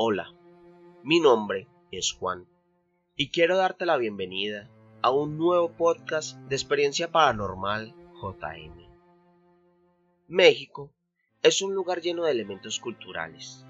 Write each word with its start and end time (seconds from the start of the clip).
Hola, 0.00 0.32
mi 1.02 1.18
nombre 1.18 1.66
es 1.90 2.12
Juan 2.12 2.46
y 3.16 3.30
quiero 3.30 3.56
darte 3.56 3.84
la 3.84 3.96
bienvenida 3.96 4.70
a 5.02 5.10
un 5.10 5.36
nuevo 5.36 5.72
podcast 5.72 6.38
de 6.42 6.54
experiencia 6.54 7.10
paranormal 7.10 7.96
JM. 8.22 8.76
México 10.28 10.92
es 11.42 11.62
un 11.62 11.74
lugar 11.74 12.00
lleno 12.00 12.22
de 12.22 12.30
elementos 12.30 12.78
culturales 12.78 13.66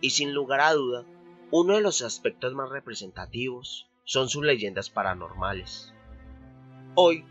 y 0.00 0.10
sin 0.10 0.32
lugar 0.32 0.60
a 0.60 0.74
duda 0.74 1.04
uno 1.50 1.74
de 1.74 1.80
los 1.80 2.02
aspectos 2.02 2.54
más 2.54 2.68
representativos 2.68 3.90
son 4.04 4.28
sus 4.28 4.44
leyendas 4.44 4.90
paranormales. 4.90 5.92
Hoy 6.94 7.24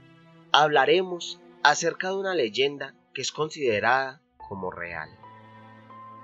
hablaremos 0.51 1.39
acerca 1.63 2.09
de 2.09 2.15
una 2.15 2.35
leyenda 2.35 2.93
que 3.13 3.21
es 3.21 3.31
considerada 3.31 4.21
como 4.37 4.69
real, 4.69 5.07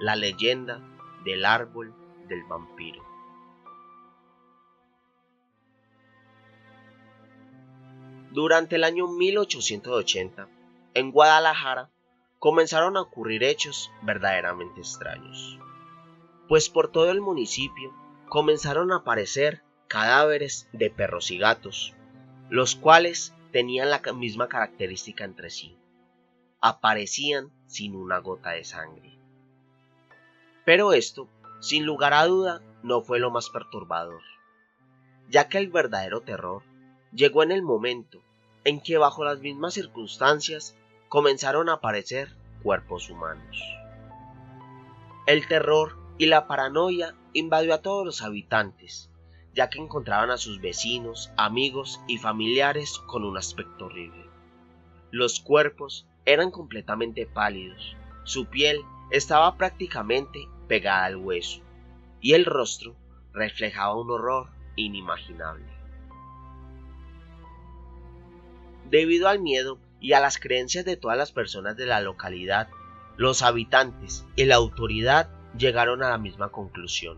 la 0.01 0.17
leyenda 0.17 0.85
del 1.23 1.45
árbol 1.45 1.95
del 2.29 2.43
vampiro. 2.43 3.03
Durante 8.31 8.75
el 8.75 8.83
año 8.83 9.07
1880, 9.07 10.47
en 10.93 11.11
Guadalajara, 11.11 11.89
comenzaron 12.37 12.95
a 12.95 13.01
ocurrir 13.01 13.43
hechos 13.43 13.91
verdaderamente 14.03 14.79
extraños, 14.81 15.59
pues 16.47 16.69
por 16.69 16.91
todo 16.91 17.11
el 17.11 17.21
municipio 17.21 17.93
comenzaron 18.27 18.91
a 18.91 18.97
aparecer 18.97 19.63
cadáveres 19.87 20.69
de 20.71 20.89
perros 20.91 21.31
y 21.31 21.39
gatos, 21.39 21.95
los 22.49 22.75
cuales 22.75 23.33
tenían 23.51 23.89
la 23.89 24.01
misma 24.13 24.47
característica 24.47 25.25
entre 25.25 25.49
sí. 25.49 25.75
Aparecían 26.61 27.51
sin 27.65 27.95
una 27.95 28.19
gota 28.19 28.51
de 28.51 28.63
sangre. 28.63 29.17
Pero 30.65 30.93
esto 30.93 31.27
sin 31.59 31.85
lugar 31.85 32.13
a 32.13 32.25
duda, 32.25 32.61
no 32.83 33.01
fue 33.01 33.19
lo 33.19 33.31
más 33.31 33.49
perturbador, 33.49 34.21
ya 35.29 35.49
que 35.49 35.57
el 35.57 35.69
verdadero 35.69 36.21
terror 36.21 36.63
llegó 37.13 37.43
en 37.43 37.51
el 37.51 37.61
momento 37.61 38.21
en 38.63 38.81
que 38.81 38.97
bajo 38.97 39.23
las 39.23 39.39
mismas 39.39 39.73
circunstancias 39.73 40.75
comenzaron 41.09 41.69
a 41.69 41.73
aparecer 41.73 42.29
cuerpos 42.63 43.09
humanos. 43.09 43.57
El 45.25 45.47
terror 45.47 45.97
y 46.17 46.27
la 46.27 46.47
paranoia 46.47 47.15
invadió 47.33 47.73
a 47.73 47.81
todos 47.81 48.05
los 48.05 48.21
habitantes, 48.21 49.09
ya 49.53 49.69
que 49.69 49.79
encontraban 49.79 50.31
a 50.31 50.37
sus 50.37 50.61
vecinos, 50.61 51.31
amigos 51.37 52.01
y 52.07 52.17
familiares 52.17 52.99
con 53.07 53.23
un 53.23 53.37
aspecto 53.37 53.85
horrible. 53.85 54.25
Los 55.11 55.39
cuerpos 55.39 56.07
eran 56.25 56.51
completamente 56.51 57.25
pálidos, 57.25 57.95
su 58.23 58.45
piel 58.45 58.81
estaba 59.11 59.57
prácticamente 59.57 60.47
pegada 60.69 61.03
al 61.03 61.17
hueso, 61.17 61.61
y 62.21 62.33
el 62.35 62.45
rostro 62.45 62.95
reflejaba 63.33 63.95
un 63.95 64.09
horror 64.09 64.49
inimaginable. 64.77 65.65
Debido 68.89 69.27
al 69.27 69.39
miedo 69.39 69.77
y 69.99 70.13
a 70.13 70.21
las 70.21 70.37
creencias 70.37 70.85
de 70.85 70.95
todas 70.95 71.17
las 71.17 71.33
personas 71.33 71.75
de 71.75 71.85
la 71.85 71.99
localidad, 71.99 72.69
los 73.17 73.41
habitantes 73.41 74.25
y 74.37 74.45
la 74.45 74.55
autoridad 74.55 75.29
llegaron 75.57 76.01
a 76.03 76.09
la 76.09 76.17
misma 76.17 76.49
conclusión, 76.49 77.17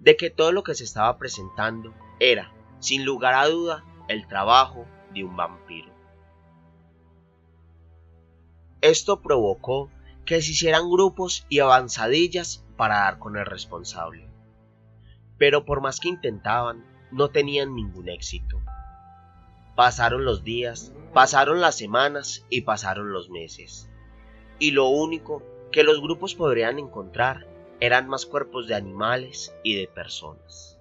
de 0.00 0.16
que 0.16 0.30
todo 0.30 0.50
lo 0.50 0.64
que 0.64 0.74
se 0.74 0.84
estaba 0.84 1.16
presentando 1.18 1.94
era, 2.18 2.52
sin 2.80 3.04
lugar 3.04 3.34
a 3.34 3.46
duda, 3.46 3.84
el 4.08 4.26
trabajo 4.26 4.86
de 5.12 5.24
un 5.24 5.36
vampiro. 5.36 5.92
Esto 8.80 9.22
provocó 9.22 9.90
que 10.24 10.40
se 10.42 10.52
hicieran 10.52 10.90
grupos 10.90 11.46
y 11.48 11.60
avanzadillas 11.60 12.64
para 12.76 13.00
dar 13.00 13.18
con 13.18 13.36
el 13.36 13.46
responsable. 13.46 14.28
Pero 15.38 15.64
por 15.64 15.80
más 15.80 16.00
que 16.00 16.08
intentaban, 16.08 16.84
no 17.10 17.28
tenían 17.28 17.74
ningún 17.74 18.08
éxito. 18.08 18.60
Pasaron 19.76 20.24
los 20.24 20.44
días, 20.44 20.92
pasaron 21.12 21.60
las 21.60 21.76
semanas 21.76 22.46
y 22.48 22.62
pasaron 22.62 23.12
los 23.12 23.30
meses. 23.30 23.90
Y 24.58 24.70
lo 24.70 24.88
único 24.88 25.42
que 25.72 25.82
los 25.82 26.00
grupos 26.00 26.34
podrían 26.34 26.78
encontrar 26.78 27.46
eran 27.80 28.08
más 28.08 28.24
cuerpos 28.24 28.68
de 28.68 28.76
animales 28.76 29.54
y 29.62 29.74
de 29.74 29.88
personas. 29.88 30.78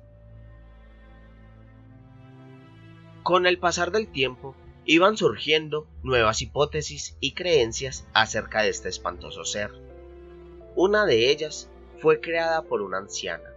Con 3.24 3.48
el 3.48 3.58
pasar 3.58 3.92
del 3.92 4.12
tiempo, 4.12 4.56
iban 4.86 5.18
surgiendo 5.18 5.88
nuevas 6.04 6.42
hipótesis 6.42 7.16
y 7.20 7.34
creencias 7.34 8.06
acerca 8.14 8.64
de 8.64 8.70
este 8.70 8.90
espantoso 8.90 9.46
ser. 9.46 9.72
Una 10.76 11.06
de 11.06 11.30
ellas 11.32 11.70
fue 12.00 12.20
creada 12.20 12.64
por 12.64 12.82
una 12.82 12.98
anciana, 12.98 13.50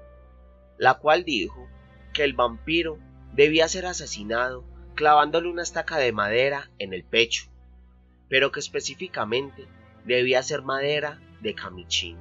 la 0.79 0.95
cual 0.95 1.25
dijo 1.25 1.67
que 2.13 2.23
el 2.23 2.35
vampiro 2.35 2.99
debía 3.33 3.69
ser 3.69 3.87
asesinado 3.87 4.65
clavándole 4.95 5.49
una 5.49 5.63
estaca 5.63 5.99
de 5.99 6.13
madera 6.13 6.71
en 6.79 6.95
el 6.95 7.05
pecho, 7.05 7.47
pero 8.29 8.53
que 8.53 8.61
específicamente 8.61 9.67
debía 10.05 10.43
ser 10.43 10.63
madera 10.63 11.21
de 11.41 11.55
camichín. 11.55 12.19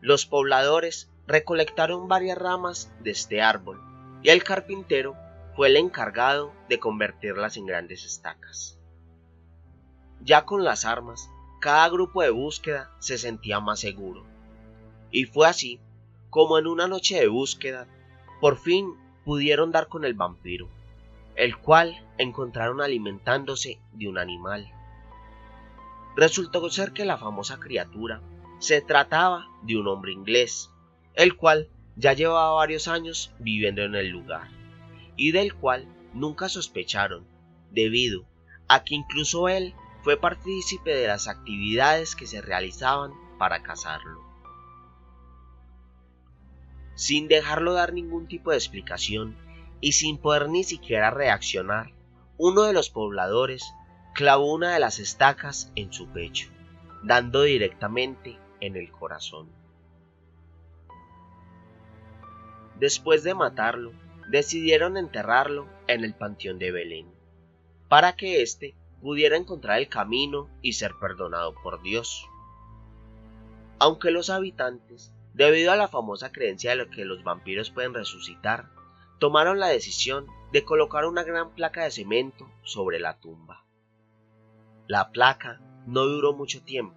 Los 0.00 0.26
pobladores 0.26 1.10
recolectaron 1.26 2.08
varias 2.08 2.38
ramas 2.38 2.92
de 3.02 3.12
este 3.12 3.40
árbol 3.40 3.80
y 4.22 4.30
el 4.30 4.42
carpintero 4.42 5.16
fue 5.60 5.68
el 5.68 5.76
encargado 5.76 6.54
de 6.70 6.78
convertirlas 6.78 7.58
en 7.58 7.66
grandes 7.66 8.06
estacas. 8.06 8.78
Ya 10.22 10.46
con 10.46 10.64
las 10.64 10.86
armas, 10.86 11.28
cada 11.60 11.86
grupo 11.90 12.22
de 12.22 12.30
búsqueda 12.30 12.90
se 12.98 13.18
sentía 13.18 13.60
más 13.60 13.78
seguro. 13.78 14.24
Y 15.10 15.26
fue 15.26 15.46
así 15.46 15.78
como 16.30 16.58
en 16.58 16.66
una 16.66 16.88
noche 16.88 17.20
de 17.20 17.28
búsqueda, 17.28 17.86
por 18.40 18.56
fin 18.56 18.94
pudieron 19.26 19.70
dar 19.70 19.88
con 19.88 20.06
el 20.06 20.14
vampiro, 20.14 20.70
el 21.36 21.58
cual 21.58 22.08
encontraron 22.16 22.80
alimentándose 22.80 23.82
de 23.92 24.08
un 24.08 24.16
animal. 24.16 24.66
Resultó 26.16 26.70
ser 26.70 26.92
que 26.92 27.04
la 27.04 27.18
famosa 27.18 27.60
criatura 27.60 28.22
se 28.60 28.80
trataba 28.80 29.46
de 29.60 29.76
un 29.76 29.88
hombre 29.88 30.12
inglés, 30.12 30.70
el 31.12 31.36
cual 31.36 31.68
ya 31.96 32.14
llevaba 32.14 32.52
varios 32.52 32.88
años 32.88 33.34
viviendo 33.38 33.82
en 33.82 33.94
el 33.94 34.08
lugar 34.08 34.59
y 35.20 35.32
del 35.32 35.54
cual 35.54 35.86
nunca 36.14 36.48
sospecharon, 36.48 37.26
debido 37.70 38.24
a 38.68 38.84
que 38.84 38.94
incluso 38.94 39.50
él 39.50 39.74
fue 40.02 40.16
partícipe 40.16 40.94
de 40.94 41.06
las 41.08 41.28
actividades 41.28 42.16
que 42.16 42.26
se 42.26 42.40
realizaban 42.40 43.12
para 43.38 43.62
cazarlo. 43.62 44.24
Sin 46.94 47.28
dejarlo 47.28 47.74
dar 47.74 47.92
ningún 47.92 48.28
tipo 48.28 48.50
de 48.50 48.56
explicación 48.56 49.36
y 49.82 49.92
sin 49.92 50.16
poder 50.16 50.48
ni 50.48 50.64
siquiera 50.64 51.10
reaccionar, 51.10 51.92
uno 52.38 52.62
de 52.62 52.72
los 52.72 52.88
pobladores 52.88 53.74
clavó 54.14 54.54
una 54.54 54.72
de 54.72 54.80
las 54.80 54.98
estacas 54.98 55.70
en 55.76 55.92
su 55.92 56.08
pecho, 56.08 56.48
dando 57.02 57.42
directamente 57.42 58.38
en 58.60 58.74
el 58.74 58.90
corazón. 58.90 59.50
Después 62.78 63.22
de 63.22 63.34
matarlo, 63.34 63.92
decidieron 64.30 64.96
enterrarlo 64.96 65.66
en 65.88 66.04
el 66.04 66.14
panteón 66.14 66.58
de 66.58 66.70
Belén, 66.70 67.12
para 67.88 68.14
que 68.14 68.42
éste 68.42 68.76
pudiera 69.02 69.36
encontrar 69.36 69.78
el 69.78 69.88
camino 69.88 70.48
y 70.62 70.74
ser 70.74 70.94
perdonado 71.00 71.54
por 71.54 71.82
Dios. 71.82 72.28
Aunque 73.80 74.12
los 74.12 74.30
habitantes, 74.30 75.12
debido 75.34 75.72
a 75.72 75.76
la 75.76 75.88
famosa 75.88 76.30
creencia 76.30 76.76
de 76.76 76.88
que 76.90 77.04
los 77.04 77.24
vampiros 77.24 77.70
pueden 77.70 77.94
resucitar, 77.94 78.70
tomaron 79.18 79.58
la 79.58 79.68
decisión 79.68 80.26
de 80.52 80.64
colocar 80.64 81.06
una 81.06 81.24
gran 81.24 81.52
placa 81.54 81.82
de 81.82 81.90
cemento 81.90 82.48
sobre 82.62 83.00
la 83.00 83.18
tumba. 83.18 83.64
La 84.86 85.10
placa 85.10 85.60
no 85.86 86.04
duró 86.04 86.34
mucho 86.34 86.62
tiempo, 86.62 86.96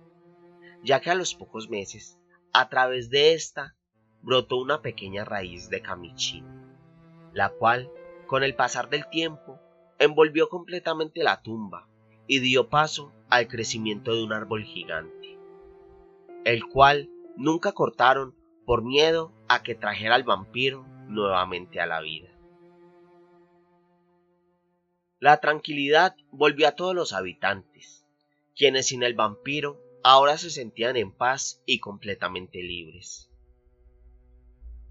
ya 0.84 1.00
que 1.00 1.10
a 1.10 1.16
los 1.16 1.34
pocos 1.34 1.70
meses, 1.70 2.20
a 2.54 2.70
través 2.70 3.10
de 3.10 3.34
esta, 3.34 3.76
brotó 4.22 4.58
una 4.58 4.82
pequeña 4.82 5.26
raíz 5.26 5.70
de 5.70 5.82
camichín 5.82 6.63
la 7.34 7.50
cual, 7.50 7.92
con 8.28 8.44
el 8.44 8.56
pasar 8.56 8.90
del 8.90 9.10
tiempo, 9.10 9.60
envolvió 10.00 10.50
completamente 10.50 11.24
la 11.24 11.42
tumba 11.42 11.88
y 12.28 12.40
dio 12.40 12.70
paso 12.70 13.12
al 13.30 13.48
crecimiento 13.48 14.14
de 14.16 14.24
un 14.24 14.34
árbol 14.34 14.64
gigante, 14.64 15.38
el 16.46 16.66
cual 16.66 17.10
nunca 17.36 17.72
cortaron 17.72 18.36
por 18.66 18.84
miedo 18.84 19.34
a 19.48 19.64
que 19.64 19.76
trajera 19.76 20.16
al 20.16 20.24
vampiro 20.24 20.86
nuevamente 21.08 21.80
a 21.80 21.86
la 21.86 22.02
vida. 22.02 22.30
La 25.20 25.38
tranquilidad 25.38 26.16
volvió 26.32 26.68
a 26.68 26.76
todos 26.76 26.94
los 26.94 27.14
habitantes, 27.14 28.06
quienes 28.56 28.88
sin 28.88 29.04
el 29.04 29.16
vampiro 29.16 29.80
ahora 30.04 30.38
se 30.38 30.50
sentían 30.50 30.98
en 30.98 31.12
paz 31.12 31.62
y 31.66 31.80
completamente 31.80 32.62
libres. 32.62 33.32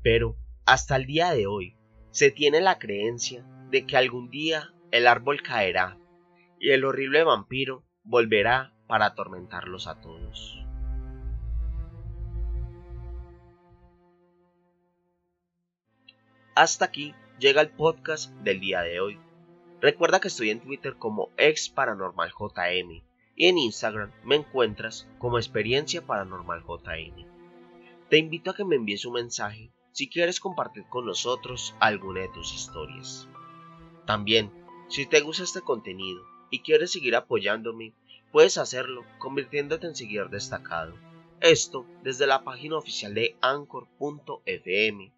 Pero 0.03 0.37
hasta 0.65 0.97
el 0.97 1.07
día 1.07 1.33
de 1.33 1.47
hoy, 1.47 1.77
se 2.13 2.31
tiene 2.31 2.61
la 2.61 2.79
creencia 2.79 3.45
de 3.71 3.87
que 3.87 3.97
algún 3.97 4.29
día 4.29 4.75
el 4.91 5.07
árbol 5.07 5.43
caerá 5.43 5.99
y 6.61 6.71
el 6.71 6.85
horrible 6.85 7.25
vampiro 7.25 7.85
volverá 8.05 8.75
para 8.87 9.07
atormentarlos 9.07 9.87
a 9.87 9.99
todos. 10.01 10.59
Hasta 16.55 16.85
aquí 16.85 17.15
llega 17.39 17.63
el 17.63 17.71
podcast 17.71 18.31
del 18.43 18.61
día 18.61 18.83
de 18.83 19.01
hoy. 19.01 19.19
Recuerda 19.81 20.21
que 20.21 20.29
estoy 20.29 20.51
en 20.51 20.61
Twitter 20.61 20.97
como 20.99 21.31
ex 21.39 21.71
paranormal 21.71 22.31
JM 22.39 23.03
y 23.37 23.47
en 23.47 23.57
Instagram 23.57 24.13
me 24.23 24.37
encuentras 24.37 25.09
como 25.19 25.39
experiencia 25.39 26.03
paranormal 26.03 26.63
JM. 26.63 27.27
Te 28.11 28.19
invito 28.19 28.51
a 28.51 28.55
que 28.55 28.67
me 28.67 28.77
envíes 28.77 29.07
un 29.07 29.15
mensaje 29.15 29.73
si 29.93 30.09
quieres 30.09 30.41
compartir 30.41 30.85
con 30.89 31.07
nosotros 31.07 31.75
alguna 31.79 32.21
de 32.21 32.29
tus 32.29 32.53
historias. 32.55 33.29
También, 34.07 34.51
si 34.89 35.07
te 35.07 35.21
gusta 35.21 35.45
este 35.45 35.61
contenido 35.61 36.23
y 36.51 36.61
quieres 36.61 36.93
seguir 36.93 37.15
apoyándome, 37.15 37.93
puedes 38.33 38.59
hacerlo 38.59 39.05
convirtiéndote 39.19 39.87
en 39.87 39.95
seguidor 39.95 40.31
destacado. 40.31 40.95
Esto 41.41 41.87
desde 42.03 42.27
la 42.27 42.45
página 42.45 42.77
oficial 42.77 43.15
de 43.15 43.37
anchor.fm, 43.41 45.13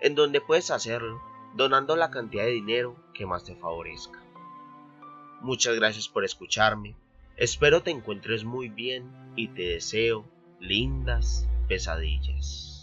en 0.00 0.14
donde 0.14 0.40
puedes 0.40 0.70
hacerlo 0.70 1.20
donando 1.54 1.96
la 1.96 2.10
cantidad 2.10 2.44
de 2.44 2.50
dinero 2.50 2.96
que 3.14 3.26
más 3.26 3.44
te 3.44 3.54
favorezca. 3.56 4.22
Muchas 5.40 5.76
gracias 5.76 6.08
por 6.08 6.24
escucharme, 6.24 6.96
espero 7.36 7.82
te 7.82 7.90
encuentres 7.90 8.44
muy 8.44 8.68
bien 8.68 9.10
y 9.36 9.48
te 9.48 9.62
deseo 9.62 10.24
lindas 10.60 11.48
pesadillas. 11.68 12.75